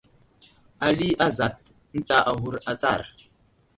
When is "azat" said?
1.27-1.57